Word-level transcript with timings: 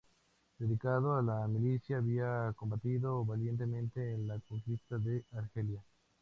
Dedicado 0.57 1.15
a 1.15 1.21
la 1.21 1.47
milicia 1.47 1.97
había 1.97 2.51
combatido 2.55 3.23
valientemente 3.23 4.15
en 4.15 4.27
la 4.29 4.39
conquista 4.39 4.97
de 4.97 5.25
Argelia. 5.33 5.83